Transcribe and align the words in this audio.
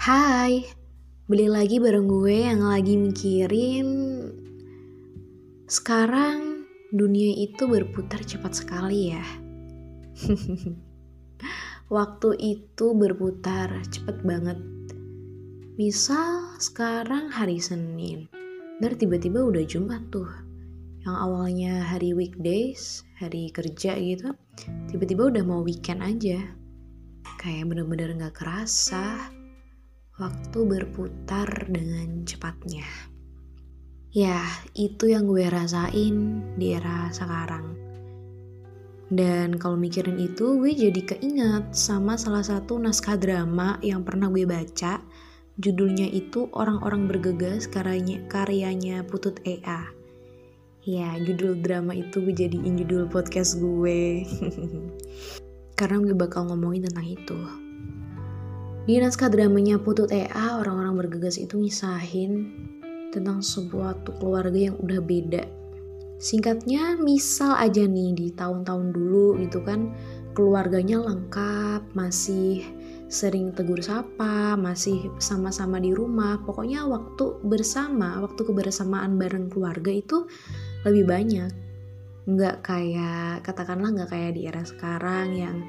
Hai, 0.00 0.64
beli 1.28 1.44
lagi 1.44 1.76
bareng 1.76 2.08
gue 2.08 2.48
yang 2.48 2.64
lagi 2.64 2.96
mikirin. 2.96 3.84
Sekarang 5.68 6.64
dunia 6.88 7.36
itu 7.36 7.68
berputar 7.68 8.24
cepat 8.24 8.64
sekali 8.64 9.12
ya. 9.12 9.20
Waktu 12.00 12.32
itu 12.40 12.96
berputar 12.96 13.76
cepet 13.92 14.24
banget. 14.24 14.56
Misal 15.76 16.56
sekarang 16.56 17.28
hari 17.28 17.60
Senin 17.60 18.24
Dan 18.80 18.96
tiba-tiba 18.96 19.44
udah 19.44 19.68
Jumat 19.68 20.00
tuh. 20.08 20.32
Yang 21.04 21.16
awalnya 21.28 21.84
hari 21.84 22.16
weekdays, 22.16 23.04
hari 23.20 23.52
kerja 23.52 24.00
gitu 24.00 24.32
Tiba-tiba 24.88 25.28
udah 25.28 25.44
mau 25.44 25.60
weekend 25.60 26.00
aja. 26.00 26.40
Kayak 27.36 27.68
bener-bener 27.68 28.16
gak 28.16 28.40
kerasa 28.40 29.36
waktu 30.20 30.58
berputar 30.68 31.48
dengan 31.72 32.28
cepatnya. 32.28 32.84
Ya, 34.12 34.44
itu 34.76 35.08
yang 35.08 35.24
gue 35.24 35.48
rasain 35.48 36.44
di 36.60 36.76
era 36.76 37.08
sekarang. 37.08 37.72
Dan 39.10 39.56
kalau 39.58 39.74
mikirin 39.74 40.20
itu, 40.20 40.60
gue 40.60 40.70
jadi 40.70 41.02
keinget 41.02 41.72
sama 41.72 42.14
salah 42.20 42.44
satu 42.44 42.78
naskah 42.78 43.16
drama 43.18 43.80
yang 43.80 44.04
pernah 44.04 44.28
gue 44.30 44.44
baca. 44.46 45.02
Judulnya 45.58 46.06
itu 46.06 46.46
Orang-orang 46.54 47.10
Bergegas 47.10 47.66
karyanya, 47.66 48.22
karyanya 48.30 49.02
Putut 49.02 49.40
EA. 49.42 49.82
Ya, 50.86 51.12
judul 51.20 51.60
drama 51.60 51.92
itu 51.92 52.22
gue 52.22 52.34
jadiin 52.34 52.80
judul 52.82 53.10
podcast 53.10 53.58
gue. 53.58 54.24
Karena 55.78 55.96
gue 56.02 56.16
bakal 56.18 56.50
ngomongin 56.50 56.88
tentang 56.88 57.06
itu. 57.06 57.69
Di 58.90 58.98
naskah 58.98 59.30
dramanya 59.30 59.78
Putut 59.78 60.10
EA, 60.10 60.58
orang-orang 60.58 60.98
bergegas 60.98 61.38
itu 61.38 61.62
ngisahin 61.62 62.50
tentang 63.14 63.38
sebuah 63.38 64.02
keluarga 64.18 64.58
yang 64.58 64.74
udah 64.82 64.98
beda. 64.98 65.46
Singkatnya, 66.18 66.98
misal 66.98 67.54
aja 67.54 67.86
nih 67.86 68.18
di 68.18 68.34
tahun-tahun 68.34 68.90
dulu 68.90 69.38
gitu 69.46 69.62
kan, 69.62 69.94
keluarganya 70.34 71.06
lengkap, 71.06 71.86
masih 71.94 72.66
sering 73.06 73.54
tegur 73.54 73.78
sapa, 73.78 74.58
masih 74.58 75.06
sama-sama 75.22 75.78
di 75.78 75.94
rumah. 75.94 76.42
Pokoknya 76.42 76.82
waktu 76.82 77.46
bersama, 77.46 78.18
waktu 78.18 78.42
kebersamaan 78.42 79.14
bareng 79.22 79.54
keluarga 79.54 79.94
itu 79.94 80.26
lebih 80.82 81.06
banyak. 81.06 81.54
Nggak 82.26 82.66
kayak, 82.66 83.46
katakanlah 83.46 83.94
nggak 83.94 84.10
kayak 84.10 84.34
di 84.34 84.50
era 84.50 84.66
sekarang 84.66 85.38
yang 85.38 85.62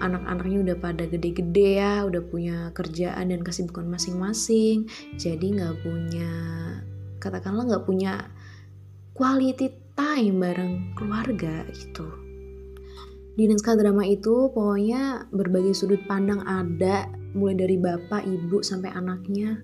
anak-anaknya 0.00 0.58
udah 0.70 0.76
pada 0.78 1.04
gede-gede 1.06 1.82
ya, 1.82 2.06
udah 2.06 2.22
punya 2.26 2.70
kerjaan 2.74 3.30
dan 3.30 3.40
kesibukan 3.44 3.86
masing-masing, 3.86 4.90
jadi 5.18 5.42
nggak 5.42 5.84
punya, 5.84 6.32
katakanlah 7.22 7.68
nggak 7.68 7.86
punya 7.86 8.30
quality 9.14 9.70
time 9.94 10.42
bareng 10.42 10.94
keluarga 10.98 11.62
gitu. 11.70 12.06
Di 13.34 13.50
naskah 13.50 13.74
drama 13.74 14.06
itu 14.06 14.50
pokoknya 14.54 15.26
berbagai 15.34 15.74
sudut 15.74 16.02
pandang 16.06 16.38
ada, 16.46 17.10
mulai 17.34 17.58
dari 17.58 17.76
bapak, 17.78 18.22
ibu 18.22 18.62
sampai 18.62 18.94
anaknya. 18.94 19.58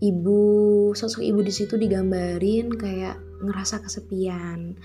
Ibu, 0.00 0.92
sosok 0.96 1.20
ibu 1.20 1.40
di 1.44 1.52
situ 1.52 1.76
digambarin 1.76 2.72
kayak 2.72 3.16
ngerasa 3.44 3.84
kesepian, 3.84 4.76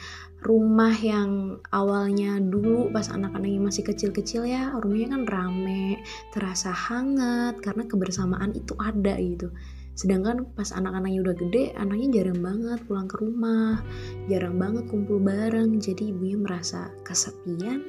rumah 0.43 0.93
yang 0.95 1.59
awalnya 1.71 2.39
dulu 2.39 2.91
pas 2.91 3.07
anak-anaknya 3.07 3.59
masih 3.59 3.83
kecil-kecil 3.87 4.47
ya 4.47 4.75
rumahnya 4.79 5.15
kan 5.15 5.23
rame 5.27 5.99
terasa 6.35 6.71
hangat 6.71 7.59
karena 7.63 7.87
kebersamaan 7.87 8.51
itu 8.55 8.75
ada 8.79 9.15
gitu. 9.19 9.51
Sedangkan 9.95 10.47
pas 10.55 10.71
anak-anaknya 10.71 11.19
udah 11.27 11.35
gede 11.35 11.63
anaknya 11.75 12.07
jarang 12.19 12.39
banget 12.39 12.79
pulang 12.87 13.07
ke 13.11 13.15
rumah 13.19 13.83
jarang 14.31 14.55
banget 14.55 14.83
kumpul 14.87 15.19
bareng. 15.19 15.79
Jadi 15.79 16.15
ibunya 16.15 16.39
merasa 16.39 16.87
kesepian 17.03 17.83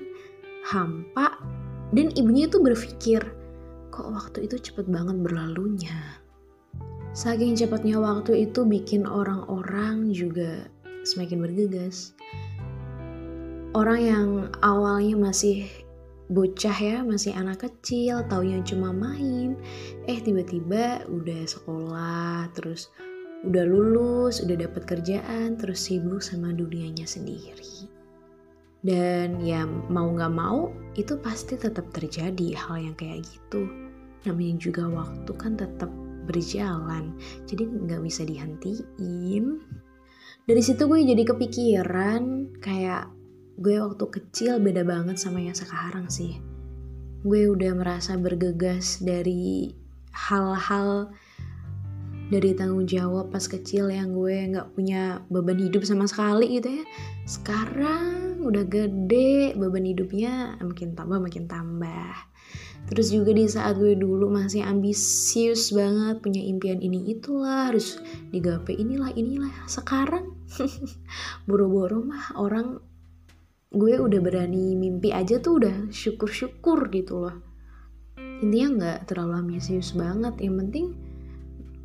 hampa 0.67 1.39
dan 1.91 2.15
ibunya 2.15 2.47
itu 2.47 2.63
berpikir 2.63 3.23
kok 3.91 4.07
waktu 4.07 4.47
itu 4.47 4.59
cepet 4.59 4.87
banget 4.87 5.19
berlalunya 5.19 6.20
saking 7.13 7.59
cepatnya 7.59 7.99
waktu 7.99 8.47
itu 8.47 8.63
bikin 8.63 9.05
orang-orang 9.05 10.15
juga 10.15 10.67
semakin 11.03 11.43
bergegas 11.43 12.15
orang 13.75 14.01
yang 14.03 14.29
awalnya 14.67 15.15
masih 15.15 15.67
bocah 16.31 16.75
ya, 16.79 17.03
masih 17.03 17.35
anak 17.35 17.67
kecil, 17.67 18.23
taunya 18.31 18.63
cuma 18.63 18.95
main, 18.95 19.59
eh 20.07 20.19
tiba-tiba 20.23 21.03
udah 21.11 21.43
sekolah, 21.43 22.47
terus 22.55 22.87
udah 23.43 23.65
lulus, 23.67 24.39
udah 24.39 24.63
dapat 24.63 24.87
kerjaan, 24.87 25.59
terus 25.59 25.91
sibuk 25.91 26.23
sama 26.23 26.55
dunianya 26.55 27.03
sendiri. 27.03 27.91
Dan 28.81 29.43
ya 29.43 29.67
mau 29.67 30.09
gak 30.17 30.33
mau 30.33 30.73
itu 30.97 31.19
pasti 31.21 31.59
tetap 31.59 31.91
terjadi 31.93 32.57
hal 32.57 32.81
yang 32.81 32.97
kayak 32.97 33.27
gitu. 33.27 33.69
Namanya 34.25 34.57
juga 34.57 34.89
waktu 34.89 35.33
kan 35.37 35.59
tetap 35.59 35.91
berjalan, 36.31 37.19
jadi 37.51 37.67
nggak 37.67 38.01
bisa 38.07 38.23
dihentiin. 38.23 39.59
Dari 40.47 40.63
situ 40.63 40.87
gue 40.87 41.03
jadi 41.03 41.27
kepikiran 41.27 42.55
kayak 42.63 43.11
gue 43.59 43.77
waktu 43.83 44.05
kecil 44.09 44.63
beda 44.63 44.87
banget 44.87 45.19
sama 45.19 45.43
yang 45.43 45.59
sekarang 45.59 46.07
sih. 46.07 46.39
Gue 47.27 47.51
udah 47.51 47.75
merasa 47.75 48.15
bergegas 48.15 49.03
dari 49.03 49.75
hal-hal 50.15 51.11
dari 52.31 52.55
tanggung 52.55 52.87
jawab 52.87 53.35
pas 53.35 53.43
kecil 53.43 53.91
yang 53.91 54.15
gue 54.15 54.55
nggak 54.55 54.71
punya 54.79 55.19
beban 55.29 55.59
hidup 55.59 55.83
sama 55.83 56.07
sekali 56.07 56.63
gitu 56.63 56.79
ya. 56.81 56.85
Sekarang 57.27 58.30
udah 58.41 58.65
gede, 58.67 59.55
beban 59.55 59.85
hidupnya 59.85 60.57
makin 60.61 60.97
tambah 60.97 61.21
makin 61.21 61.45
tambah. 61.47 62.15
Terus 62.91 63.13
juga 63.13 63.31
di 63.37 63.47
saat 63.47 63.79
gue 63.79 63.95
dulu 63.95 64.33
masih 64.33 64.65
ambisius 64.67 65.71
banget 65.71 66.19
punya 66.25 66.43
impian 66.43 66.81
ini 66.83 67.15
itulah 67.15 67.71
harus 67.71 68.01
digapai 68.33 68.75
inilah 68.81 69.13
inilah. 69.15 69.53
Sekarang 69.69 70.35
boro-boro 71.47 72.03
mah 72.03 72.35
orang 72.41 72.81
gue 73.71 73.95
udah 74.03 74.19
berani 74.19 74.75
mimpi 74.75 75.15
aja 75.15 75.39
tuh 75.39 75.63
udah 75.63 75.77
syukur-syukur 75.95 76.91
gitu 76.91 77.23
loh 77.23 77.37
intinya 78.43 78.69
nggak 78.75 78.99
terlalu 79.07 79.47
ambisius 79.47 79.95
banget 79.95 80.35
yang 80.43 80.59
penting 80.59 80.99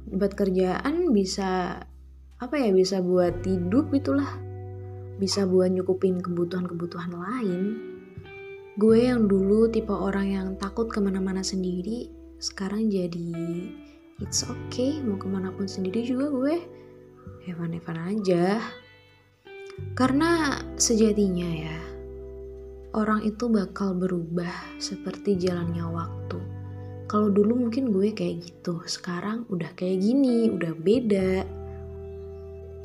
buat 0.10 0.34
kerjaan 0.34 1.14
bisa 1.14 1.78
apa 2.42 2.56
ya 2.58 2.74
bisa 2.74 3.06
buat 3.06 3.44
hidup 3.46 3.94
itulah 3.94 4.28
bisa 5.22 5.48
buat 5.48 5.72
nyukupin 5.72 6.20
kebutuhan-kebutuhan 6.20 7.12
lain 7.16 7.64
gue 8.76 9.08
yang 9.08 9.32
dulu 9.32 9.72
tipe 9.72 9.92
orang 9.96 10.28
yang 10.28 10.48
takut 10.60 10.92
ke 10.92 11.00
mana-mana 11.00 11.44
sendiri 11.44 12.12
sekarang 12.44 12.92
jadi 12.92 13.32
it's 14.20 14.44
okay 14.44 15.00
mau 15.00 15.16
ke 15.16 15.28
mana 15.28 15.52
pun 15.56 15.68
sendiri 15.68 16.04
juga 16.04 16.28
gue 16.28 16.56
evan-evan 17.48 18.20
aja 18.20 18.60
karena 19.96 20.60
sejatinya 20.80 21.50
ya, 21.52 21.80
orang 22.96 23.28
itu 23.28 23.52
bakal 23.52 23.96
berubah 23.96 24.80
seperti 24.80 25.36
jalannya 25.36 25.84
waktu. 25.84 26.40
Kalau 27.12 27.28
dulu 27.32 27.68
mungkin 27.68 27.92
gue 27.92 28.16
kayak 28.16 28.44
gitu, 28.44 28.80
sekarang 28.88 29.44
udah 29.52 29.72
kayak 29.76 30.00
gini, 30.00 30.52
udah 30.52 30.74
beda. 30.76 31.44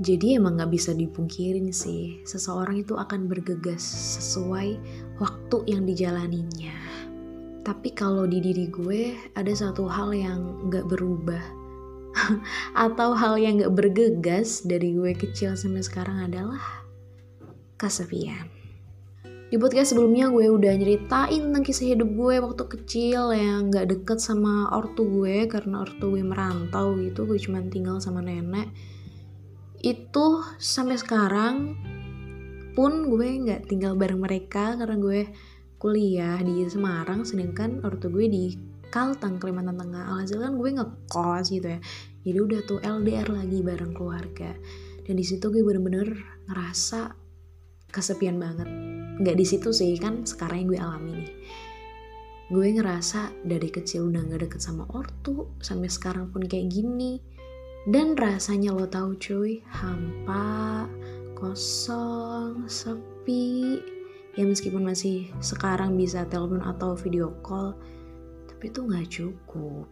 Jadi 0.01 0.41
emang 0.41 0.57
gak 0.57 0.73
bisa 0.73 0.97
dipungkirin 0.97 1.77
sih, 1.77 2.25
seseorang 2.25 2.81
itu 2.81 2.97
akan 2.97 3.29
bergegas 3.29 3.85
sesuai 4.17 4.81
waktu 5.21 5.57
yang 5.69 5.85
dijalaninya. 5.85 6.73
Tapi 7.61 7.93
kalau 7.93 8.25
di 8.25 8.41
diri 8.41 8.73
gue 8.73 9.13
ada 9.37 9.53
satu 9.53 9.85
hal 9.85 10.17
yang 10.17 10.73
gak 10.73 10.89
berubah, 10.89 11.45
atau 12.89 13.13
hal 13.13 13.37
yang 13.37 13.61
gak 13.61 13.77
bergegas 13.77 14.65
dari 14.65 14.97
gue 14.97 15.13
kecil 15.13 15.53
sampai 15.53 15.85
sekarang 15.85 16.33
adalah 16.33 16.65
kesepian. 17.77 18.49
Di 19.53 19.61
podcast 19.61 19.93
sebelumnya 19.93 20.33
gue 20.33 20.49
udah 20.49 20.81
nyeritain 20.81 21.53
tentang 21.53 21.61
kisah 21.61 21.93
hidup 21.93 22.09
gue 22.17 22.41
waktu 22.41 22.65
kecil 22.73 23.37
yang 23.37 23.69
gak 23.69 23.93
deket 23.93 24.17
sama 24.17 24.73
ortu 24.73 25.05
gue 25.05 25.45
karena 25.45 25.85
ortu 25.85 26.17
gue 26.17 26.25
merantau 26.25 26.97
gitu, 26.97 27.29
gue 27.29 27.37
cuma 27.37 27.61
tinggal 27.69 28.01
sama 28.01 28.25
nenek. 28.25 28.73
Itu 29.81 30.45
sampai 30.61 31.01
sekarang 31.01 31.57
pun 32.77 33.09
gue 33.09 33.29
gak 33.49 33.67
tinggal 33.67 33.97
bareng 33.97 34.21
mereka 34.21 34.77
karena 34.77 34.97
gue 35.01 35.21
kuliah 35.81 36.37
di 36.45 36.69
Semarang 36.69 37.25
sedangkan 37.25 37.81
ortu 37.81 38.13
gue 38.13 38.29
di 38.29 38.45
Kalteng, 38.93 39.41
Kalimantan 39.41 39.81
Tengah. 39.81 40.13
Alhasil 40.13 40.43
kan 40.43 40.59
gue 40.61 40.71
ngekos 40.77 41.47
gitu 41.49 41.65
ya. 41.65 41.81
Jadi 42.21 42.39
udah 42.39 42.61
tuh 42.69 42.79
LDR 42.85 43.29
lagi 43.33 43.59
bareng 43.65 43.97
keluarga. 43.97 44.53
Dan 45.07 45.15
di 45.17 45.25
situ 45.25 45.49
gue 45.49 45.65
bener-bener 45.65 46.13
ngerasa 46.51 47.17
kesepian 47.89 48.37
banget. 48.37 48.69
Gak 49.25 49.37
di 49.39 49.47
situ 49.49 49.73
sih 49.73 49.97
kan 49.97 50.29
sekarang 50.29 50.67
yang 50.67 50.69
gue 50.69 50.81
alami 50.81 51.13
nih. 51.25 51.33
gue 52.51 52.67
ngerasa 52.67 53.47
dari 53.47 53.71
kecil 53.71 54.11
udah 54.11 54.27
gak 54.27 54.43
deket 54.43 54.59
sama 54.59 54.83
ortu 54.91 55.55
sampai 55.63 55.87
sekarang 55.87 56.35
pun 56.35 56.43
kayak 56.43 56.67
gini 56.67 57.23
dan 57.89 58.13
rasanya 58.13 58.77
lo 58.77 58.85
tahu 58.85 59.17
cuy 59.17 59.65
hampa 59.65 60.85
kosong 61.33 62.69
sepi. 62.69 63.81
Ya 64.37 64.45
meskipun 64.45 64.85
masih 64.85 65.33
sekarang 65.41 65.97
bisa 65.97 66.29
telepon 66.29 66.61
atau 66.61 66.93
video 66.93 67.33
call 67.41 67.73
tapi 68.45 68.69
itu 68.69 68.81
nggak 68.85 69.09
cukup. 69.09 69.89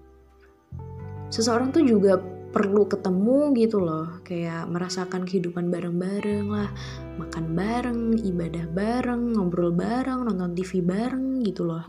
Seseorang 1.33 1.73
tuh 1.73 1.85
juga 1.85 2.21
perlu 2.49 2.89
ketemu 2.89 3.53
gitu 3.57 3.81
loh 3.81 4.21
kayak 4.25 4.69
merasakan 4.69 5.25
kehidupan 5.25 5.73
bareng-bareng 5.73 6.45
lah. 6.45 6.69
Makan 7.17 7.57
bareng 7.57 8.01
ibadah 8.21 8.69
bareng 8.69 9.33
ngobrol 9.33 9.73
bareng 9.73 10.29
nonton 10.29 10.53
TV 10.53 10.85
bareng 10.85 11.41
gitu 11.41 11.65
loh. 11.65 11.85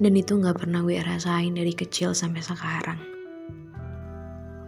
Dan 0.00 0.14
itu 0.16 0.38
nggak 0.38 0.64
pernah 0.64 0.80
gue 0.86 0.96
rasain 1.02 1.52
dari 1.52 1.76
kecil 1.76 2.16
sampai 2.16 2.40
sekarang 2.40 3.19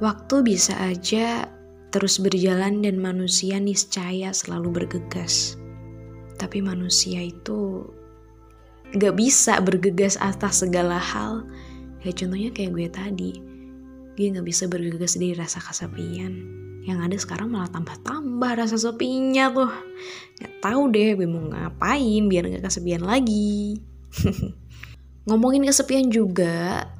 waktu 0.02 0.42
bisa 0.42 0.74
aja 0.82 1.46
terus 1.94 2.18
berjalan 2.18 2.82
dan 2.82 2.98
manusia 2.98 3.62
niscaya 3.62 4.34
selalu 4.34 4.82
bergegas. 4.82 5.54
Tapi 6.42 6.58
manusia 6.58 7.22
itu 7.22 7.86
nggak 8.98 9.14
bisa 9.14 9.62
bergegas 9.62 10.18
atas 10.18 10.66
segala 10.66 10.98
hal. 10.98 11.46
Ya 12.02 12.10
contohnya 12.10 12.50
kayak 12.50 12.74
gue 12.74 12.88
tadi 12.90 13.32
gue 14.12 14.28
nggak 14.28 14.44
bisa 14.44 14.66
bergegas 14.66 15.14
dari 15.14 15.38
rasa 15.38 15.62
kesepian. 15.62 16.34
Yang 16.82 16.98
ada 16.98 17.16
sekarang 17.22 17.48
malah 17.54 17.70
tambah-tambah 17.70 18.58
rasa 18.58 18.74
sepinya 18.74 19.54
tuh. 19.54 19.70
Nggak 20.42 20.54
tahu 20.58 20.82
deh 20.90 21.14
gue 21.14 21.28
mau 21.30 21.46
ngapain 21.46 22.26
biar 22.26 22.50
nggak 22.50 22.66
kesepian 22.66 23.06
lagi. 23.06 23.78
Ngomongin 25.30 25.62
kesepian 25.62 26.10
juga 26.10 26.90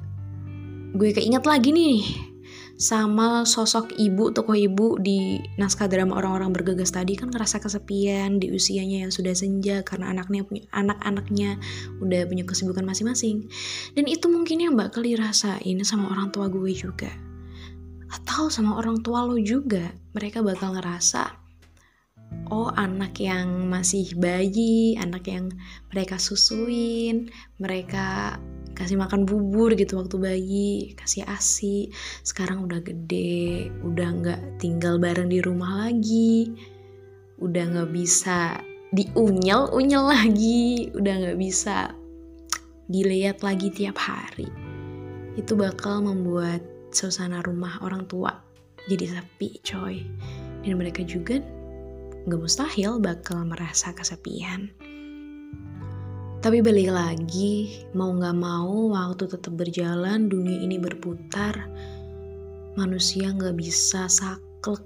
gue 0.93 1.09
keinget 1.11 1.43
lagi 1.43 1.73
nih 1.73 2.31
sama 2.73 3.45
sosok 3.45 3.93
ibu 4.01 4.33
tokoh 4.33 4.57
ibu 4.57 4.97
di 4.97 5.37
naskah 5.61 5.85
drama 5.85 6.17
orang-orang 6.17 6.49
bergegas 6.49 6.89
tadi 6.89 7.13
kan 7.13 7.29
ngerasa 7.29 7.61
kesepian 7.61 8.41
di 8.41 8.49
usianya 8.49 9.05
yang 9.05 9.13
sudah 9.13 9.37
senja 9.37 9.85
karena 9.85 10.09
anaknya 10.09 10.41
punya 10.41 10.65
anak-anaknya 10.73 11.61
udah 12.01 12.21
punya 12.25 12.43
kesibukan 12.43 12.81
masing-masing. 12.81 13.45
Dan 13.93 14.09
itu 14.09 14.25
mungkin 14.25 14.57
yang 14.63 14.73
bakal 14.73 15.05
dirasain 15.05 15.77
sama 15.85 16.09
orang 16.09 16.33
tua 16.33 16.49
gue 16.49 16.73
juga. 16.73 17.13
Atau 18.09 18.49
sama 18.49 18.77
orang 18.77 19.01
tua 19.05 19.25
lo 19.25 19.37
juga. 19.37 19.93
Mereka 20.13 20.41
bakal 20.45 20.77
ngerasa 20.77 21.42
oh 22.53 22.69
anak 22.77 23.17
yang 23.17 23.65
masih 23.65 24.13
bayi 24.13 24.93
anak 25.01 25.25
yang 25.25 25.49
mereka 25.89 26.21
susuin 26.21 27.33
mereka 27.57 28.37
kasih 28.73 28.97
makan 28.97 29.25
bubur 29.25 29.73
gitu 29.77 30.01
waktu 30.01 30.17
bayi 30.17 30.73
kasih 30.97 31.25
asi. 31.29 31.93
Sekarang 32.25 32.65
udah 32.65 32.81
gede 32.81 33.69
udah 33.85 34.09
nggak 34.21 34.41
tinggal 34.61 34.97
bareng 34.97 35.29
di 35.29 35.39
rumah 35.41 35.89
lagi. 35.89 36.53
Udah 37.41 37.63
nggak 37.69 37.89
bisa 37.93 38.57
diunyel 38.93 39.73
unyel 39.73 40.05
lagi 40.05 40.93
udah 40.93 41.13
nggak 41.25 41.39
bisa 41.41 41.93
dilihat 42.89 43.45
lagi 43.45 43.69
tiap 43.73 43.97
hari. 43.97 44.49
Itu 45.37 45.57
bakal 45.57 46.05
membuat 46.05 46.61
suasana 46.93 47.41
rumah 47.41 47.81
orang 47.81 48.05
tua 48.09 48.33
jadi 48.89 49.17
sepi 49.17 49.61
coy. 49.65 50.01
Dan 50.63 50.79
mereka 50.79 51.03
juga 51.05 51.41
nggak 52.23 52.39
mustahil 52.39 52.99
bakal 53.03 53.43
merasa 53.43 53.91
kesepian 53.91 54.71
tapi 56.43 56.59
balik 56.59 56.91
lagi, 56.91 57.71
mau 57.95 58.11
gak 58.19 58.35
mau 58.35 58.91
waktu 58.91 59.31
tetap 59.31 59.55
berjalan, 59.55 60.27
dunia 60.27 60.59
ini 60.59 60.75
berputar. 60.75 61.55
Manusia 62.75 63.31
gak 63.31 63.55
bisa 63.55 64.11
saklek, 64.11 64.83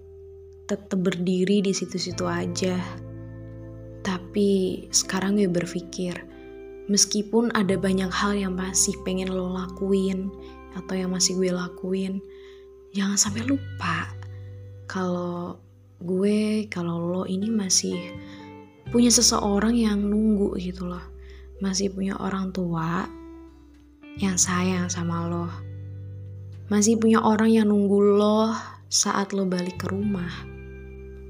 tetap 0.70 1.02
berdiri 1.02 1.66
di 1.66 1.74
situ-situ 1.74 2.30
aja. 2.30 2.78
Tapi 4.06 4.86
sekarang 4.94 5.42
gue 5.42 5.50
berpikir, 5.50 6.14
meskipun 6.94 7.50
ada 7.58 7.74
banyak 7.74 8.14
hal 8.14 8.38
yang 8.38 8.54
masih 8.54 8.94
pengen 9.02 9.34
lo 9.34 9.50
lakuin, 9.50 10.30
atau 10.78 10.94
yang 10.94 11.10
masih 11.10 11.42
gue 11.42 11.50
lakuin, 11.50 12.22
jangan 12.94 13.18
sampai 13.18 13.42
lupa 13.50 14.14
kalau 14.86 15.58
gue, 16.02 16.70
kalau 16.70 17.02
lo 17.02 17.24
ini 17.26 17.50
masih 17.50 17.98
punya 18.90 19.12
seseorang 19.12 19.76
yang 19.76 20.00
nunggu 20.00 20.56
gitu 20.62 20.88
loh 20.88 21.18
masih 21.58 21.90
punya 21.90 22.14
orang 22.22 22.54
tua 22.54 23.10
yang 24.22 24.38
sayang 24.38 24.90
sama 24.94 25.26
lo. 25.26 25.50
Masih 26.70 27.02
punya 27.02 27.24
orang 27.24 27.50
yang 27.50 27.70
nunggu 27.70 27.98
lo 28.18 28.54
saat 28.90 29.34
lo 29.34 29.50
balik 29.50 29.82
ke 29.82 29.90
rumah. 29.90 30.30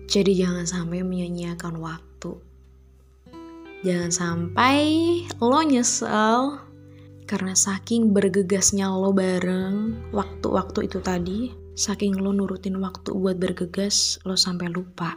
Jadi 0.07 0.35
jangan 0.35 0.67
sampai 0.67 1.03
menyanyiakan 1.03 1.79
waktu. 1.79 2.31
Jangan 3.87 4.11
sampai 4.11 4.79
lo 5.39 5.59
nyesel 5.63 6.59
karena 7.27 7.55
saking 7.55 8.11
bergegasnya 8.11 8.91
lo 8.91 9.15
bareng 9.15 10.11
waktu-waktu 10.11 10.91
itu 10.91 10.99
tadi, 10.99 11.55
saking 11.77 12.17
lo 12.17 12.33
nurutin 12.33 12.81
waktu 12.81 13.13
buat 13.13 13.37
bergegas, 13.37 14.17
lo 14.25 14.33
sampai 14.33 14.73
lupa. 14.73 15.13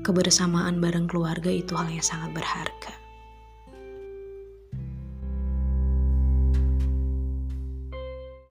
Kebersamaan 0.00 0.80
bareng 0.80 1.04
keluarga 1.04 1.52
itu 1.52 1.76
hal 1.76 1.92
yang 1.92 2.00
sangat 2.00 2.32
berharga. 2.32 3.03